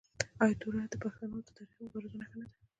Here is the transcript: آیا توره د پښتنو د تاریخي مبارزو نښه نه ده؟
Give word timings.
آیا 0.43 0.55
توره 0.61 0.83
د 0.91 0.95
پښتنو 1.03 1.37
د 1.45 1.49
تاریخي 1.57 1.81
مبارزو 1.83 2.19
نښه 2.21 2.35
نه 2.41 2.45
ده؟ 2.49 2.55